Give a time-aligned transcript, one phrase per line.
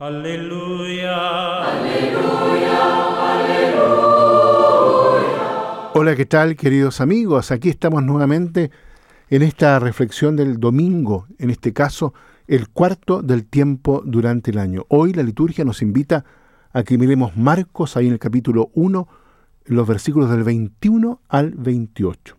[0.00, 1.62] Aleluya.
[1.62, 2.78] Aleluya.
[3.32, 3.92] Aleluya.
[5.94, 7.52] Hola, ¿qué tal queridos amigos?
[7.52, 8.72] Aquí estamos nuevamente
[9.30, 12.12] en esta reflexión del domingo, en este caso
[12.48, 14.84] el cuarto del tiempo durante el año.
[14.88, 16.24] Hoy la liturgia nos invita
[16.72, 19.06] a que miremos Marcos ahí en el capítulo 1,
[19.66, 22.36] los versículos del 21 al 28.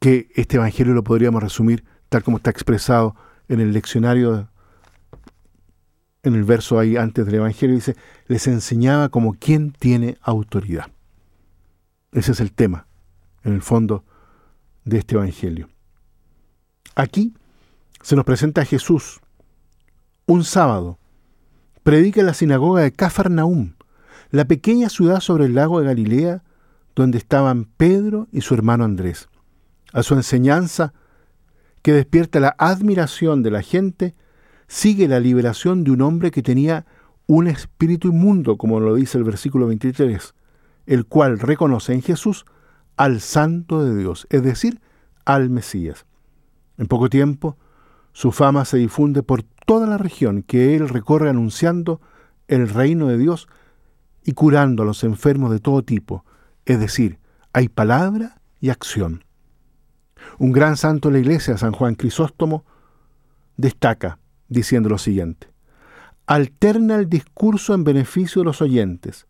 [0.00, 3.14] Que este evangelio lo podríamos resumir tal como está expresado
[3.48, 4.48] en el leccionario,
[6.22, 7.96] en el verso ahí antes del evangelio, dice,
[8.26, 10.90] les enseñaba como quien tiene autoridad.
[12.12, 12.86] Ese es el tema,
[13.44, 14.04] en el fondo,
[14.84, 15.68] de este evangelio.
[16.94, 17.34] Aquí
[18.02, 19.20] se nos presenta a Jesús
[20.26, 20.98] un sábado.
[21.82, 23.74] Predica en la sinagoga de Cafarnaum,
[24.30, 26.42] la pequeña ciudad sobre el lago de Galilea,
[26.94, 29.28] donde estaban Pedro y su hermano Andrés.
[29.92, 30.92] A su enseñanza,
[31.82, 34.14] que despierta la admiración de la gente,
[34.70, 36.86] sigue la liberación de un hombre que tenía
[37.26, 40.32] un espíritu inmundo, como lo dice el versículo 23,
[40.86, 42.46] el cual reconoce en Jesús
[42.96, 44.80] al Santo de Dios, es decir,
[45.24, 46.06] al Mesías.
[46.78, 47.56] En poco tiempo,
[48.12, 52.00] su fama se difunde por toda la región que él recorre anunciando
[52.46, 53.48] el reino de Dios
[54.22, 56.24] y curando a los enfermos de todo tipo,
[56.64, 57.18] es decir,
[57.52, 59.24] hay palabra y acción.
[60.38, 62.64] Un gran santo de la iglesia, San Juan Crisóstomo,
[63.56, 64.19] destaca
[64.50, 65.48] diciendo lo siguiente,
[66.26, 69.26] alterna el discurso en beneficio de los oyentes,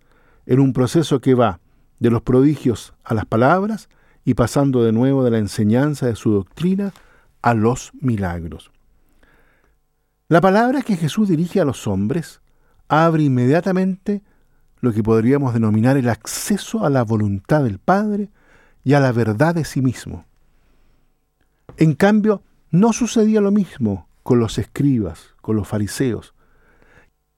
[0.47, 1.61] en un proceso que va
[2.01, 3.89] de los prodigios a las palabras
[4.25, 6.93] y pasando de nuevo de la enseñanza de su doctrina
[7.43, 8.73] a los milagros.
[10.29, 12.41] La palabra que Jesús dirige a los hombres
[12.89, 14.23] abre inmediatamente
[14.81, 18.31] lo que podríamos denominar el acceso a la voluntad del Padre
[18.83, 20.25] y a la verdad de sí mismo.
[21.77, 26.35] En cambio, no sucedía lo mismo con los escribas, con los fariseos,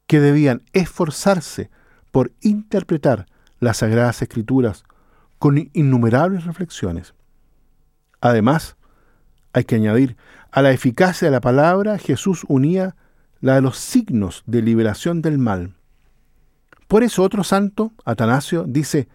[0.07, 1.71] que debían esforzarse
[2.11, 3.25] por interpretar
[3.61, 4.85] las sagradas escrituras
[5.39, 7.15] con innumerables reflexiones.
[8.21, 8.77] Además,
[9.55, 10.19] hay que añadir,
[10.51, 12.95] a la eficacia de la palabra Jesús unía
[13.41, 15.73] la de los signos de liberación del mal.
[16.89, 19.09] Por eso otro santo, Atanasio, dice,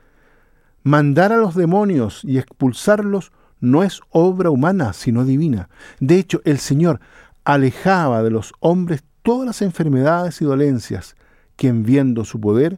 [0.81, 5.69] mandar a los demonios y expulsarlos no es obra humana, sino divina.
[5.99, 7.01] De hecho, el Señor
[7.47, 11.15] alejaba de los hombres todas las enfermedades y dolencias,
[11.55, 12.77] quien viendo su poder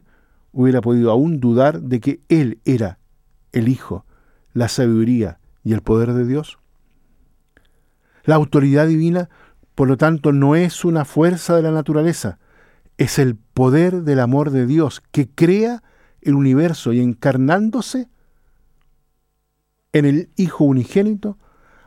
[0.52, 3.00] hubiera podido aún dudar de que Él era
[3.50, 4.06] el Hijo,
[4.52, 6.60] la sabiduría y el poder de Dios.
[8.22, 9.28] La autoridad divina,
[9.74, 12.38] por lo tanto, no es una fuerza de la naturaleza,
[12.96, 15.82] es el poder del amor de Dios que crea
[16.20, 18.08] el universo y encarnándose
[19.92, 21.38] en el Hijo unigénito,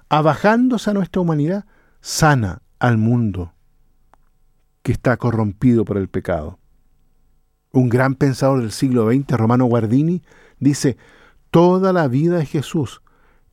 [0.09, 1.63] abajándose a nuestra humanidad,
[2.01, 3.53] sana al mundo
[4.81, 6.59] que está corrompido por el pecado.
[7.71, 10.21] Un gran pensador del siglo XX, Romano Guardini,
[10.59, 10.97] dice,
[11.49, 13.01] toda la vida de Jesús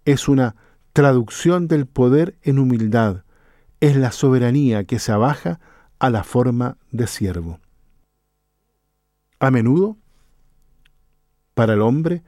[0.04, 0.56] es una
[0.92, 3.22] traducción del poder en humildad,
[3.78, 5.60] es la soberanía que se abaja
[6.00, 7.60] a la forma de siervo.
[9.38, 9.96] A menudo,
[11.54, 12.24] para el hombre,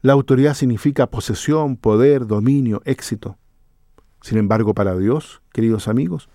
[0.00, 3.36] la autoridad significa posesión, poder, dominio, éxito.
[4.26, 6.28] Sin embargo, para Dios, queridos amigos,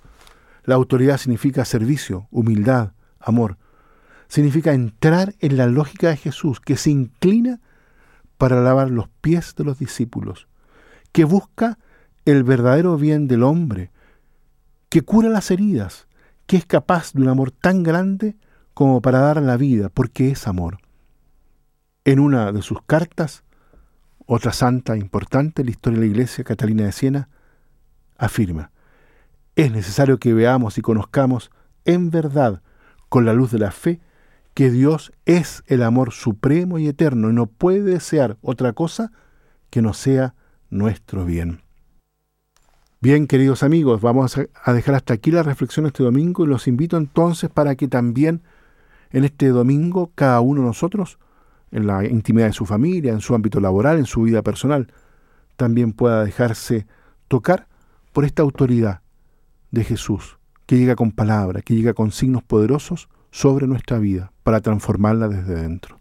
[0.64, 3.58] la autoridad significa servicio, humildad, amor.
[4.30, 7.60] Significa entrar en la lógica de Jesús, que se inclina
[8.38, 10.48] para lavar los pies de los discípulos,
[11.12, 11.80] que busca
[12.24, 13.92] el verdadero bien del hombre,
[14.88, 16.08] que cura las heridas,
[16.48, 18.38] que es capaz de un amor tan grande
[18.74, 20.78] como para dar la vida, porque es amor.
[22.06, 23.44] En una de sus cartas,
[24.28, 27.28] otra santa importante en la historia de la Iglesia, Catalina de Siena,
[28.22, 28.72] afirma,
[29.56, 31.52] es necesario que veamos y conozcamos
[31.84, 32.62] en verdad,
[33.10, 34.00] con la luz de la fe,
[34.54, 39.12] que Dios es el amor supremo y eterno y no puede desear otra cosa
[39.70, 40.36] que no sea
[40.70, 41.62] nuestro bien.
[43.02, 46.98] Bien, queridos amigos, vamos a dejar hasta aquí la reflexión este domingo y los invito
[46.98, 48.44] entonces para que también
[49.10, 51.18] en este domingo cada uno de nosotros,
[51.72, 54.94] en la intimidad de su familia, en su ámbito laboral, en su vida personal,
[55.56, 56.86] también pueda dejarse
[57.28, 57.68] tocar
[58.12, 59.02] por esta autoridad
[59.72, 64.62] de Jesús, que llega con palabra, que llega con signos poderosos sobre nuestra vida para
[64.62, 66.00] transformarla desde dentro.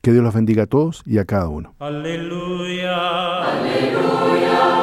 [0.00, 1.74] Que Dios los bendiga a todos y a cada uno.
[1.78, 3.42] Aleluya.
[3.44, 4.81] Aleluya.